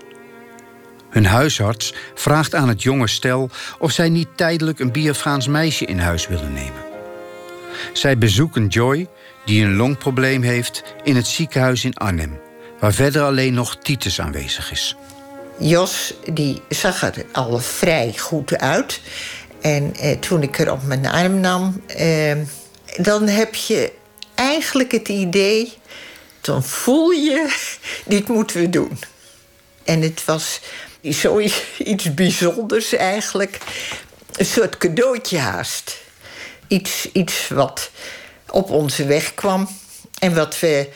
[1.12, 6.00] Hun huisarts vraagt aan het jonge stel of zij niet tijdelijk een Biafraans meisje in
[6.00, 6.89] huis willen nemen.
[7.93, 9.08] Zij bezoeken Joy,
[9.45, 12.39] die een longprobleem heeft, in het ziekenhuis in Arnhem,
[12.80, 14.95] waar verder alleen nog Titus aanwezig is.
[15.58, 19.02] Jos die zag er al vrij goed uit.
[19.62, 22.38] En eh, toen ik er op mijn arm nam, eh,
[22.97, 23.91] dan heb je
[24.36, 25.74] eigenlijk het idee,
[26.41, 27.56] dan voel je,
[28.06, 29.00] dit moeten we doen.
[29.84, 30.62] En het was
[31.01, 33.57] zoiets bijzonders eigenlijk.
[34.35, 35.97] Een soort cadeautje haast.
[36.67, 37.91] Iets, iets wat
[38.49, 39.69] op onze weg kwam
[40.19, 40.89] en wat we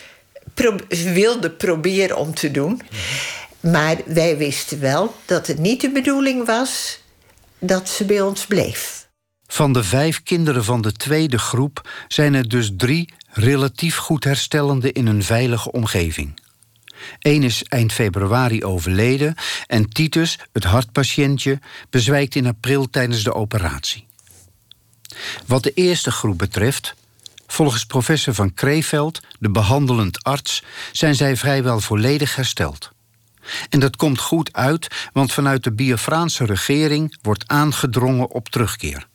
[1.13, 2.81] wilden proberen om te doen.
[3.59, 6.99] Maar wij wisten wel dat het niet de bedoeling was
[7.59, 9.07] dat ze bij ons bleef.
[9.47, 14.91] Van de vijf kinderen van de tweede groep zijn er dus drie relatief goed herstellende
[14.91, 16.39] in een veilige omgeving.
[17.19, 19.35] Eén is eind februari overleden
[19.67, 24.07] en Titus, het hartpatiëntje, bezwijkt in april tijdens de operatie.
[25.45, 26.95] Wat de eerste groep betreft,
[27.47, 32.93] volgens professor van Kreeveld, de behandelend arts, zijn zij vrijwel volledig hersteld.
[33.69, 39.07] En dat komt goed uit, want vanuit de Biafraanse regering wordt aangedrongen op terugkeer.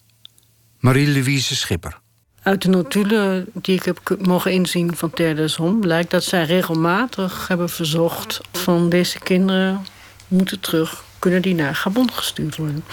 [0.79, 2.00] Marie-Louise Schipper.
[2.43, 7.49] Uit de notulen die ik heb mogen inzien van Terre Zon blijkt dat zij regelmatig
[7.49, 9.87] hebben verzocht van deze kinderen
[10.29, 12.85] moeten terug, kunnen die naar Gabon gestuurd worden.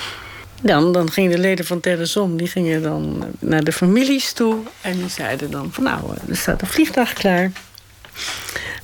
[0.62, 4.57] Dan, dan gingen de leden van Terre Zon die gingen dan naar de families toe
[4.81, 7.51] en die zeiden dan van nou, er staat een vliegtuig klaar.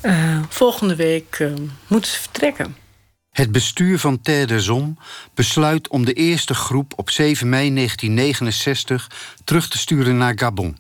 [0.02, 1.52] Uh, volgende week uh,
[1.88, 2.83] moeten ze vertrekken.
[3.34, 4.98] Het bestuur van Terre de Zon
[5.34, 9.12] besluit om de eerste groep op 7 mei 1969
[9.44, 10.78] terug te sturen naar Gabon.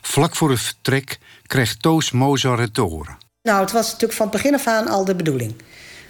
[0.00, 3.16] Vlak voor het vertrek krijgt Toos Mozart het te horen.
[3.42, 5.54] Nou, het was natuurlijk van begin af aan al de bedoeling.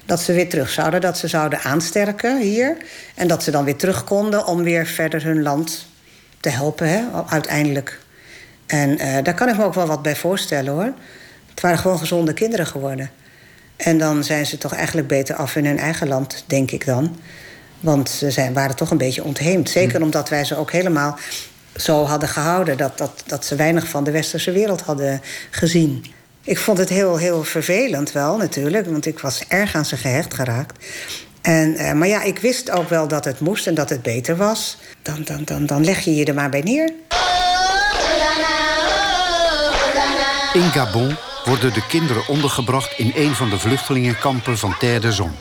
[0.05, 2.77] Dat ze weer terug zouden, dat ze zouden aansterken hier.
[3.15, 5.87] En dat ze dan weer terug konden om weer verder hun land
[6.41, 8.01] te helpen, hè, uiteindelijk.
[8.67, 10.93] En uh, daar kan ik me ook wel wat bij voorstellen hoor.
[11.51, 13.11] Het waren gewoon gezonde kinderen geworden.
[13.77, 17.17] En dan zijn ze toch eigenlijk beter af in hun eigen land, denk ik dan.
[17.81, 19.71] Want ze zijn, waren toch een beetje ontheemd.
[19.71, 20.03] Zeker hm.
[20.03, 21.19] omdat wij ze ook helemaal
[21.77, 22.77] zo hadden gehouden...
[22.77, 26.05] Dat, dat, dat ze weinig van de westerse wereld hadden gezien.
[26.43, 28.87] Ik vond het heel, heel vervelend wel, natuurlijk.
[28.87, 30.85] Want ik was erg aan ze gehecht geraakt.
[31.43, 34.37] En, eh, maar ja, ik wist ook wel dat het moest en dat het beter
[34.37, 34.79] was.
[35.03, 36.93] Dan, dan, dan, dan leg je je er maar bij neer.
[40.53, 45.33] In Gabon worden de kinderen ondergebracht in een van de vluchtelingenkampen van Terre de Zon.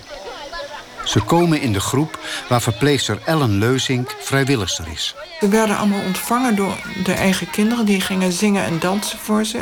[1.03, 5.15] Ze komen in de groep waar verpleegster Ellen Leuzink vrijwilligster is.
[5.39, 7.85] We werden allemaal ontvangen door de eigen kinderen.
[7.85, 9.59] Die gingen zingen en dansen voor ze.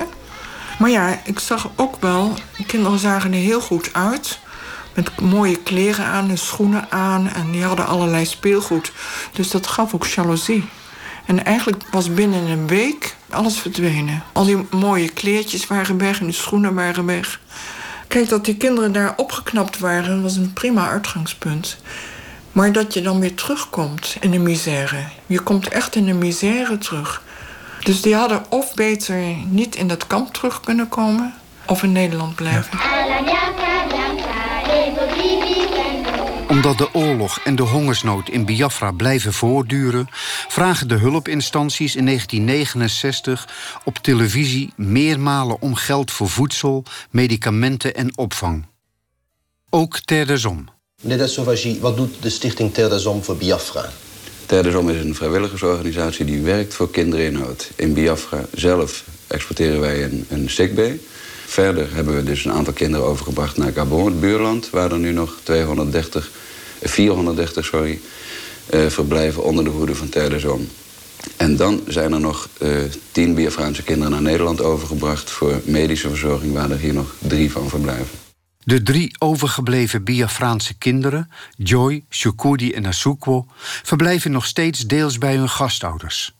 [0.79, 4.39] Maar ja, ik zag ook wel, de kinderen zagen er heel goed uit.
[4.93, 7.29] Met mooie kleren aan en schoenen aan.
[7.33, 8.91] En die hadden allerlei speelgoed.
[9.31, 10.69] Dus dat gaf ook jaloezie.
[11.31, 14.23] En eigenlijk was binnen een week alles verdwenen.
[14.31, 17.39] Al die mooie kleertjes waren weg en de schoenen waren weg.
[18.07, 21.77] Kijk, dat die kinderen daar opgeknapt waren, was een prima uitgangspunt.
[22.51, 25.03] Maar dat je dan weer terugkomt in de misère.
[25.25, 27.21] Je komt echt in de misère terug.
[27.83, 29.17] Dus die hadden of beter
[29.47, 31.33] niet in dat kamp terug kunnen komen,
[31.65, 32.79] of in Nederland blijven
[36.51, 40.07] omdat de oorlog en de hongersnood in Biafra blijven voortduren,
[40.47, 43.47] vragen de hulpinstanties in 1969
[43.83, 48.65] op televisie meermalen om geld voor voedsel, medicamenten en opvang.
[49.69, 50.65] Ook Ter de Zom.
[51.01, 53.89] Meneer Sauvagie, wat doet de stichting Ter de Zom voor Biafra?
[54.45, 57.71] Ter de Zom is een vrijwilligersorganisatie die werkt voor kinderen in nood.
[57.75, 60.99] In Biafra zelf exporteren wij een, een sickbay.
[61.51, 64.69] Verder hebben we dus een aantal kinderen overgebracht naar Gabon, het buurland...
[64.69, 66.31] waar er nu nog 230
[66.81, 67.99] 430 sorry,
[68.73, 70.69] uh, verblijven onder de hoede van Ter de Zon.
[71.37, 72.77] En dan zijn er nog uh,
[73.11, 75.29] tien Biafraanse kinderen naar Nederland overgebracht...
[75.29, 78.19] voor medische verzorging, waar er hier nog drie van verblijven.
[78.63, 83.45] De drie overgebleven Biafraanse kinderen, Joy, Shukudi en Asukwo...
[83.83, 86.33] verblijven nog steeds deels bij hun gastouders.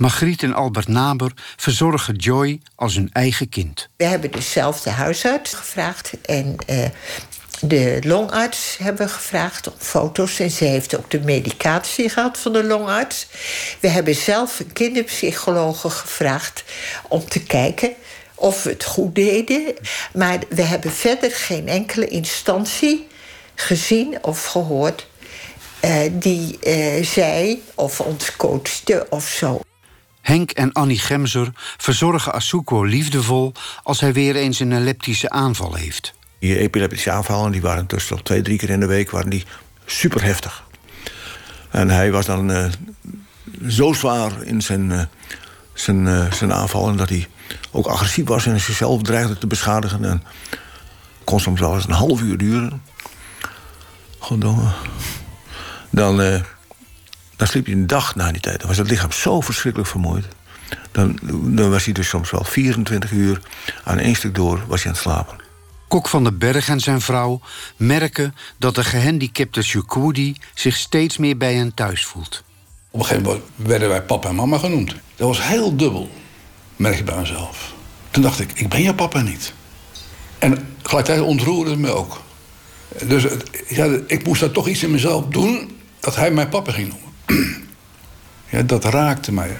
[0.00, 3.88] Margriet en Albert Naber verzorgen Joy als hun eigen kind.
[3.96, 6.12] We hebben dezelfde huisarts gevraagd.
[6.24, 6.84] En uh,
[7.60, 10.38] de longarts hebben gevraagd om foto's.
[10.38, 13.26] En ze heeft ook de medicatie gehad van de longarts.
[13.80, 16.64] We hebben zelf een kinderpsychologe gevraagd
[17.08, 17.94] om te kijken
[18.34, 19.74] of we het goed deden.
[20.12, 23.06] Maar we hebben verder geen enkele instantie
[23.54, 25.08] gezien of gehoord...
[25.84, 29.60] Uh, die uh, zei of ons coachte of zo.
[30.20, 33.52] Henk en Annie Gemser verzorgen Asuko liefdevol
[33.82, 36.14] als hij weer eens een epileptische aanval heeft.
[36.38, 39.44] Die epileptische aanvallen die waren tussen twee, drie keer in de week waren die
[39.86, 40.64] super heftig.
[41.70, 42.66] En hij was dan uh,
[43.68, 45.02] zo zwaar in zijn, uh,
[45.72, 47.28] zijn, uh, zijn aanvallen dat hij
[47.70, 50.04] ook agressief was en zichzelf dreigde te beschadigen.
[50.04, 50.22] En
[51.24, 52.82] kon soms wel eens een half uur duren.
[54.18, 54.72] Goddomme.
[55.90, 56.42] Dan,
[57.40, 58.58] dan sliep hij een dag na die tijd.
[58.58, 60.24] Dan was het lichaam zo verschrikkelijk vermoeid.
[60.92, 63.40] Dan, dan was hij dus soms wel 24 uur
[63.84, 65.36] aan één stuk door was hij aan het slapen.
[65.88, 67.40] Kok van den Berg en zijn vrouw
[67.76, 72.42] merken dat de gehandicapte Shukwudi zich steeds meer bij hen thuis voelt.
[72.90, 74.94] Op een gegeven moment werden wij papa en mama genoemd.
[75.16, 76.10] Dat was heel dubbel,
[76.76, 77.74] merk je bij mezelf.
[78.10, 79.52] Toen dacht ik, ik ben je papa niet.
[80.38, 82.20] En gelijktijdig ontroerde het me ook.
[83.04, 83.26] Dus
[83.68, 87.09] ja, ik moest daar toch iets in mezelf doen dat hij mijn papa ging noemen.
[88.48, 89.56] Ja, dat raakte mij.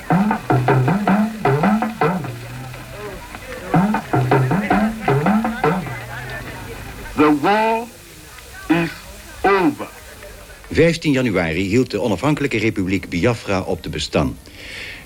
[7.16, 7.82] The war
[8.68, 8.90] is
[9.42, 9.88] over.
[10.70, 14.36] 15 januari hield de onafhankelijke republiek Biafra op te bestaan.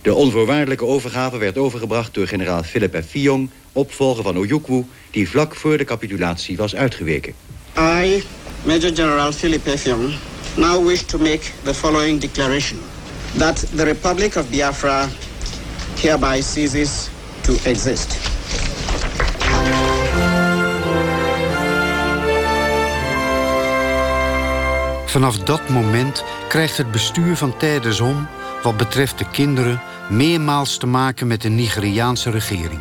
[0.02, 3.06] De onvoorwaardelijke overgave werd overgebracht door generaal Philip F.
[3.08, 3.50] Fiyong...
[3.72, 7.34] opvolger van Ojukwu, die vlak voor de capitulatie was uitgeweken.
[7.78, 8.22] I,
[8.62, 9.80] Major General Philip F.
[9.80, 10.14] Fiyong,
[10.56, 12.78] now wish to make the following declaration.
[13.36, 15.08] That the Republic of Biafra
[15.96, 17.10] hereby ceases
[17.42, 18.16] to exist.
[25.06, 27.54] Vanaf dat moment krijgt het bestuur van
[27.98, 28.28] Hommes...
[28.62, 32.80] wat betreft de kinderen meermaals te maken met de Nigeriaanse regering.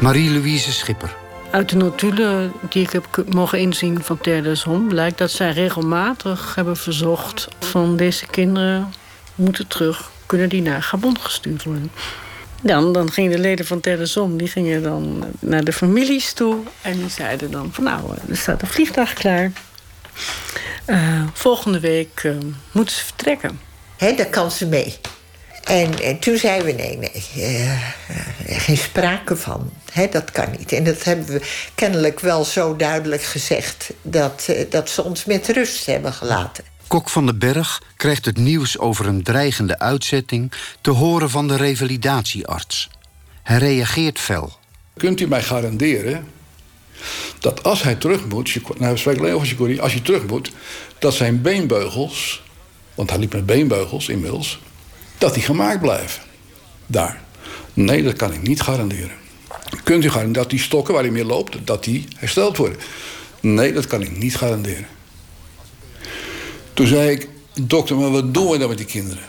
[0.00, 1.23] Marie-Louise Schipper.
[1.54, 4.92] Uit de notulen die ik heb mogen inzien van Terre des Hommes...
[4.92, 8.92] blijkt dat zij regelmatig hebben verzocht van deze kinderen
[9.34, 10.10] moeten terug.
[10.26, 11.90] Kunnen die naar Gabon gestuurd worden?
[12.62, 16.32] Dan, dan gingen de leden van Terre des Hommes die gingen dan naar de families
[16.32, 16.56] toe...
[16.82, 19.52] en die zeiden dan van nou, er staat een vliegtuig klaar...
[20.86, 22.36] Uh, volgende week uh,
[22.72, 23.60] moeten ze vertrekken.
[23.96, 24.98] Hé, daar kan ze mee.
[25.64, 27.82] En, en, toen zeiden we nee, nee, uh,
[28.46, 29.72] geen sprake van.
[29.92, 30.72] He, dat kan niet.
[30.72, 31.40] En dat hebben we
[31.74, 33.92] kennelijk wel zo duidelijk gezegd...
[34.02, 36.64] dat, dat ze ons met rust hebben gelaten.
[36.86, 40.52] Kok van den Berg krijgt het nieuws over een dreigende uitzetting...
[40.80, 42.90] te horen van de revalidatiearts.
[43.42, 44.52] Hij reageert fel.
[44.96, 46.26] Kunt u mij garanderen
[47.38, 50.50] dat als hij terug moet, nou spreek alleen over Shikori, als hij terug moet,
[50.98, 52.42] dat zijn beenbeugels,
[52.94, 54.58] want hij liep met beenbeugels inmiddels,
[55.24, 56.22] dat die gemaakt blijven.
[56.86, 57.22] Daar.
[57.74, 59.10] Nee, dat kan ik niet garanderen.
[59.84, 62.78] Kunt u garanderen dat die stokken waar hij mee loopt, dat die hersteld worden?
[63.40, 64.86] Nee, dat kan ik niet garanderen.
[66.74, 67.28] Toen zei ik,
[67.62, 69.24] dokter, maar wat doen we dan met die kinderen?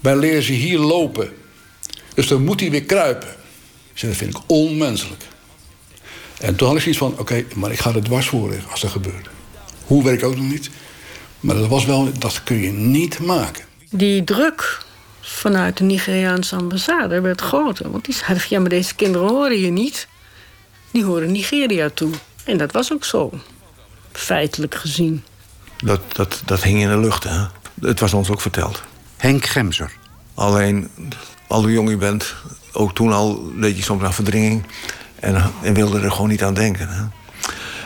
[0.00, 1.32] Wij leren ze hier lopen.
[2.14, 3.28] Dus dan moet hij weer kruipen.
[3.94, 5.22] Ik dat vind ik onmenselijk.
[6.40, 8.90] En toen had ik zoiets van, oké, maar ik ga er dwars voor als dat
[8.90, 9.28] gebeurt.
[9.86, 10.70] Hoe ik ook nog niet.
[11.40, 13.64] Maar dat was wel, dat kun je niet maken.
[13.90, 14.88] Die druk
[15.40, 17.90] vanuit de Nigeriaanse ambassade werd groter.
[17.90, 20.08] Want die zeiden ja, maar deze kinderen horen hier niet.
[20.90, 22.10] Die horen Nigeria toe.
[22.44, 23.32] En dat was ook zo.
[24.12, 25.24] Feitelijk gezien.
[25.76, 27.46] Dat, dat, dat hing in de lucht, hè.
[27.80, 28.82] Het was ons ook verteld.
[29.16, 29.92] Henk Gemser.
[30.34, 30.90] Alleen,
[31.46, 32.34] al hoe jong je bent,
[32.72, 34.62] ook toen al deed je soms aan verdringing.
[35.14, 36.88] En, en wilde er gewoon niet aan denken.
[36.88, 37.02] Hè.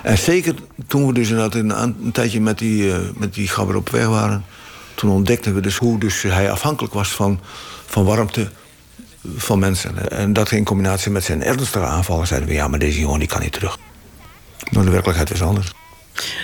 [0.02, 0.54] En zeker
[0.86, 4.06] toen we dus inderdaad een, een tijdje met die, uh, met die gabber op weg
[4.06, 4.44] waren...
[4.94, 7.40] toen ontdekten we dus hoe dus hij afhankelijk was van,
[7.86, 8.50] van warmte
[9.36, 10.10] van mensen.
[10.10, 12.54] En dat in combinatie met zijn ernstige aanvallen zeiden we...
[12.54, 13.78] ja, maar deze jongen die kan niet terug.
[14.70, 15.72] Maar de werkelijkheid was anders.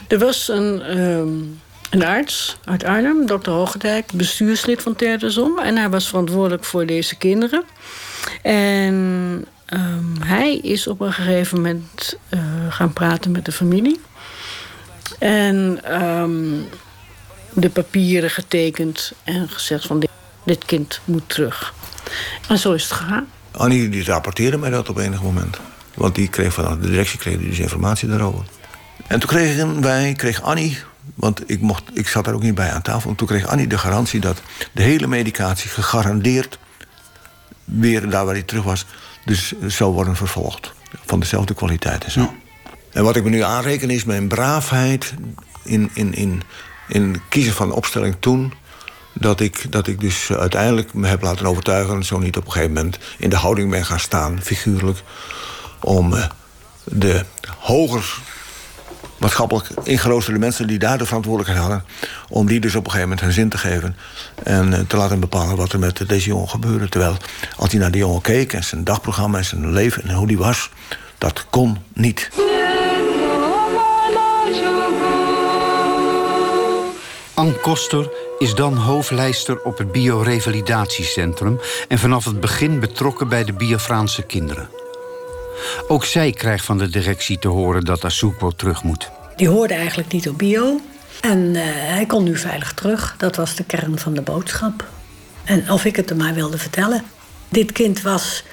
[0.08, 1.60] Er was een, um,
[1.90, 4.12] een arts uit Arnhem, dokter Hogendijk...
[4.12, 5.58] bestuurslid van Terdesom.
[5.58, 7.64] En hij was verantwoordelijk voor deze kinderen.
[8.42, 14.00] En Um, hij is op een gegeven moment uh, gaan praten met de familie.
[15.18, 16.68] En um,
[17.52, 20.10] de papieren getekend en gezegd van dit,
[20.44, 21.74] dit, kind moet terug.
[22.48, 23.26] En zo is het gegaan.
[23.50, 25.56] Annie die rapporteerde mij dat op enig moment.
[25.94, 28.44] Want die kreeg van de directie kreeg dus informatie daarover.
[29.06, 30.78] En toen kregen wij, kreeg Annie,
[31.14, 33.14] want ik, mocht, ik zat daar ook niet bij aan tafel.
[33.14, 34.42] Toen kreeg Annie de garantie dat
[34.72, 36.58] de hele medicatie gegarandeerd
[37.64, 38.86] weer daar waar hij terug was,
[39.24, 40.72] dus zou worden vervolgd.
[41.06, 42.34] Van dezelfde kwaliteit en zo.
[42.92, 45.14] En wat ik me nu aanreken is mijn braafheid
[45.64, 46.42] in, in, in,
[46.90, 48.52] in kiezen van opstelling toen.
[49.12, 52.74] Dat ik, dat ik dus uiteindelijk me heb laten overtuigen, zo niet op een gegeven
[52.74, 55.02] moment in de houding ben gaan staan, figuurlijk,
[55.80, 56.24] om eh,
[56.84, 57.24] de
[57.58, 58.18] hoger
[59.20, 61.84] maatschappelijk ingeroosterde mensen die daar de verantwoordelijkheid hadden,
[62.28, 63.96] om die dus op een gegeven moment hun zin te geven
[64.42, 66.88] en eh, te laten bepalen wat er met deze jongen gebeurde.
[66.88, 67.16] Terwijl
[67.56, 70.38] als hij naar die jongen keek en zijn dagprogramma en zijn leven en hoe die
[70.38, 70.70] was,
[71.18, 72.30] dat kon niet.
[77.40, 83.52] Ann Koster is dan hoofdlijster op het biorevalidatiecentrum en vanaf het begin betrokken bij de
[83.52, 84.68] Biafraanse kinderen.
[85.88, 89.10] Ook zij krijgt van de directie te horen dat Asukwo terug moet.
[89.36, 90.80] Die hoorde eigenlijk niet op bio.
[91.20, 93.14] En eh, hij kon nu veilig terug.
[93.18, 94.84] Dat was de kern van de boodschap.
[95.44, 97.04] En of ik het hem maar wilde vertellen.
[97.48, 98.44] Dit kind was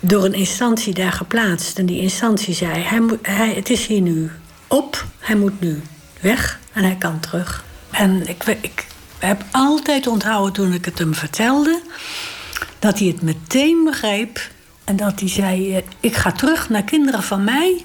[0.00, 1.78] door een instantie daar geplaatst.
[1.78, 4.30] En die instantie zei: hij moet, hij, Het is hier nu
[4.66, 5.04] op.
[5.18, 5.82] Hij moet nu
[6.20, 6.58] weg.
[6.72, 7.64] En hij kan terug.
[7.94, 8.86] En ik, ik
[9.18, 11.80] heb altijd onthouden toen ik het hem vertelde.
[12.78, 14.50] dat hij het meteen begreep.
[14.84, 17.84] En dat hij zei: eh, Ik ga terug naar kinderen van mij.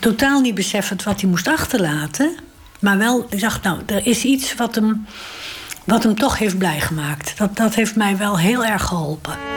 [0.00, 2.36] Totaal niet beseffend wat hij moest achterlaten.
[2.80, 5.06] Maar wel, ik dacht, nou, er is iets wat hem,
[5.84, 7.38] wat hem toch heeft blij gemaakt.
[7.38, 9.55] Dat, dat heeft mij wel heel erg geholpen.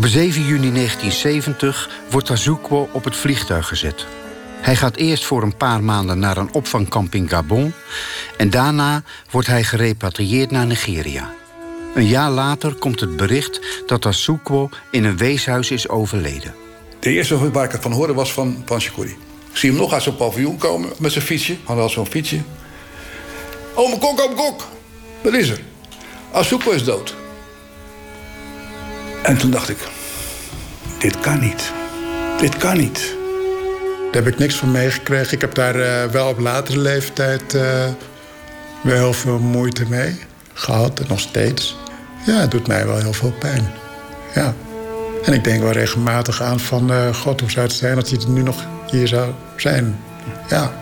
[0.00, 4.06] Op 7 juni 1970 wordt Azukwo op het vliegtuig gezet.
[4.60, 7.72] Hij gaat eerst voor een paar maanden naar een opvangkamp in Gabon...
[8.36, 11.30] en daarna wordt hij gerepatrieerd naar Nigeria.
[11.94, 16.54] Een jaar later komt het bericht dat Asukwo in een weeshuis is overleden.
[17.00, 19.16] De eerste waar ik het van hoorde was van Panchikuri.
[19.50, 21.56] Ik zie hem nog uit zo'n paviljoen komen met zijn fietsje.
[21.64, 22.40] Had zo'n fietsje.
[23.74, 24.68] Ome kok, ome kok.
[25.20, 25.60] Wat is er?
[26.32, 27.14] Asukwo is dood.
[29.22, 29.78] En toen dacht ik,
[30.98, 31.72] dit kan niet.
[32.40, 33.14] Dit kan niet.
[34.12, 35.32] Daar heb ik niks van meegekregen.
[35.32, 37.62] Ik heb daar uh, wel op latere leeftijd uh,
[38.82, 40.18] wel heel veel moeite mee
[40.52, 41.76] gehad en nog steeds.
[42.26, 43.70] Ja, het doet mij wel heel veel pijn.
[44.34, 44.54] Ja.
[45.24, 46.90] En ik denk wel regelmatig aan van...
[46.90, 49.98] Uh, God, hoe zou het zijn als hij nu nog hier zou zijn?
[50.48, 50.72] Ja.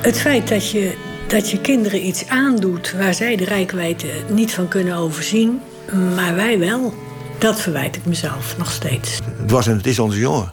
[0.00, 0.96] Het feit dat je,
[1.26, 2.94] dat je kinderen iets aandoet...
[2.98, 5.60] waar zij de rijkwijde niet van kunnen overzien...
[5.92, 6.94] maar wij wel,
[7.38, 9.18] dat verwijt ik mezelf nog steeds.
[9.38, 10.52] Het was en het is onze jongen.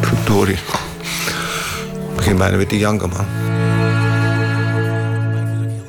[0.00, 0.54] Verdorie.
[0.54, 3.26] Ik begin bijna weer te janken, man.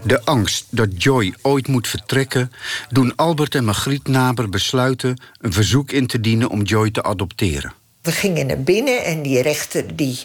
[0.03, 2.51] De angst dat Joy ooit moet vertrekken...
[2.89, 5.21] doen Albert en Margriet Naber besluiten...
[5.41, 7.73] een verzoek in te dienen om Joy te adopteren.
[8.05, 10.19] We gingen naar binnen en die rechter die,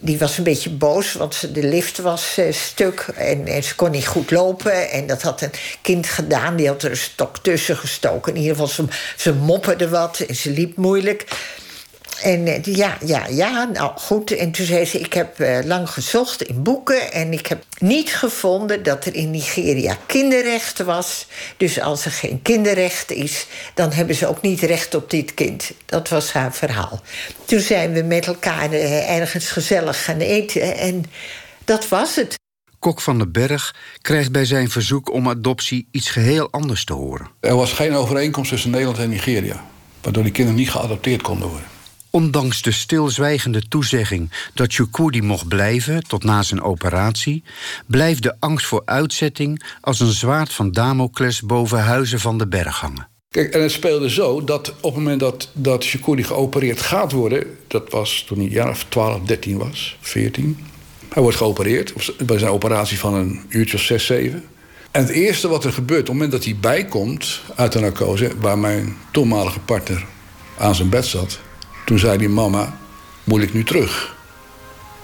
[0.00, 1.12] die was een beetje boos...
[1.12, 4.90] want de lift was uh, stuk en, en, ze kon niet goed lopen.
[4.90, 5.52] En dat had een
[5.82, 8.34] kind gedaan, die had er een stok tussen gestoken.
[8.34, 8.84] In ieder geval, ze,
[9.16, 11.26] ze mopperde wat en ze liep moeilijk...
[12.20, 14.30] En uh, ja, ja, ja, nou goed.
[14.30, 17.12] En toen zei ze, ik heb uh, lang gezocht in boeken...
[17.12, 21.26] en ik heb niet gevonden dat er in Nigeria kinderrecht was.
[21.56, 23.46] Dus als er geen kinderrecht is...
[23.74, 25.70] dan hebben ze ook niet recht op dit kind.
[25.86, 27.00] Dat was haar verhaal.
[27.44, 30.76] Toen zijn we met elkaar uh, ergens gezellig gaan eten...
[30.76, 31.04] en
[31.64, 32.40] dat was het.
[32.78, 37.28] Kok van den Berg krijgt bij zijn verzoek om adoptie iets geheel anders te horen.
[37.40, 39.64] Er was geen overeenkomst tussen Nederland en Nigeria...
[40.02, 41.71] waardoor die kinderen niet geadopteerd konden worden.
[42.14, 47.42] Ondanks de stilzwijgende toezegging dat Chukwudi mocht blijven tot na zijn operatie,
[47.86, 52.80] blijft de angst voor uitzetting als een zwaard van Damocles boven huizen van de berg
[52.80, 53.08] hangen.
[53.28, 57.90] Kijk, en het speelde zo dat op het moment dat, dat geopereerd gaat worden, dat
[57.90, 60.58] was toen hij jaar of 12, 13 was, 14.
[61.08, 61.94] Hij wordt geopereerd
[62.26, 64.44] bij zijn operatie van een uurtje of 6, 7.
[64.90, 68.30] En het eerste wat er gebeurt, op het moment dat hij bijkomt uit de narcose,
[68.38, 70.06] waar mijn toenmalige partner
[70.58, 71.40] aan zijn bed zat,
[71.84, 72.78] toen zei die mama,
[73.24, 74.14] moet ik nu terug?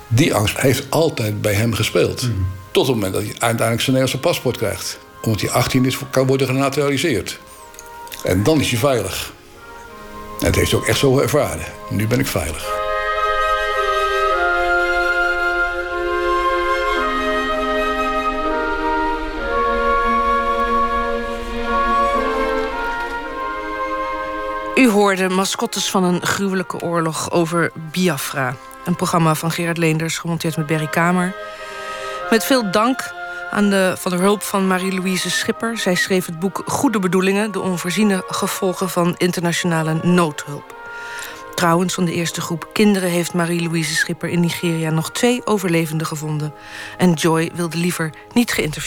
[0.09, 2.23] Die angst heeft altijd bij hem gespeeld.
[2.23, 2.47] Mm.
[2.71, 4.99] Tot het moment dat hij uiteindelijk zijn Nederlandse paspoort krijgt.
[5.23, 7.41] Omdat hij 18 is, kan worden genaturaliseerd.
[8.25, 9.33] En dan is hij veilig.
[10.39, 11.67] En dat heeft hij ook echt zo ervaren.
[11.91, 12.88] Nu ben ik veilig.
[25.09, 28.55] Hoorde Mascottes van een gruwelijke oorlog over Biafra.
[28.85, 31.35] Een programma van Gerard Leenders, gemonteerd met Berry Kamer.
[32.31, 33.13] Met veel dank
[33.51, 35.79] aan de, van de hulp van Marie-Louise Schipper.
[35.79, 37.53] Zij schreef het boek Goede Bedoelingen...
[37.53, 40.77] de onvoorziene gevolgen van internationale noodhulp.
[41.55, 46.55] Trouwens, van de eerste groep kinderen heeft Marie-Louise Schipper in Nigeria nog twee overlevenden gevonden.
[46.99, 48.87] En Joy wilde liever niet geïnterviewd